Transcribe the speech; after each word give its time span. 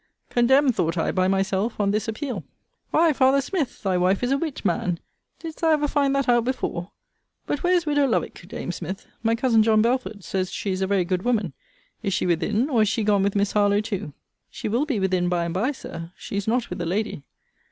Condemned, 0.31 0.75
thought 0.75 0.97
I, 0.97 1.11
by 1.11 1.27
myself, 1.27 1.79
on 1.79 1.91
this 1.91 2.07
appeal. 2.07 2.43
Why, 2.89 3.13
father 3.13 3.39
Smith, 3.39 3.83
thy 3.83 3.99
wife 3.99 4.23
is 4.23 4.31
a 4.31 4.37
wit, 4.39 4.65
man! 4.65 4.99
Didst 5.37 5.61
thou 5.61 5.69
ever 5.69 5.87
find 5.87 6.15
that 6.15 6.27
out 6.27 6.43
before? 6.43 6.89
But 7.45 7.61
where 7.61 7.73
is 7.75 7.85
widow 7.85 8.07
Lovick, 8.07 8.47
dame 8.47 8.71
Smith? 8.71 9.05
My 9.21 9.35
cousin 9.35 9.61
John 9.61 9.83
Belford 9.83 10.23
says 10.23 10.49
she 10.51 10.71
is 10.71 10.81
a 10.81 10.87
very 10.87 11.05
good 11.05 11.21
woman. 11.21 11.53
Is 12.01 12.15
she 12.15 12.25
within? 12.25 12.67
or 12.67 12.81
is 12.81 12.89
she 12.89 13.03
gone 13.03 13.21
with 13.21 13.35
Miss 13.35 13.51
Harlowe 13.51 13.79
too? 13.81 14.13
She 14.49 14.67
will 14.67 14.87
be 14.87 14.99
within 14.99 15.29
by 15.29 15.45
and 15.45 15.53
by, 15.53 15.71
Sir. 15.71 16.11
She 16.17 16.35
is 16.35 16.47
not 16.47 16.71
with 16.71 16.79
the 16.79 16.87
lady. 16.87 17.21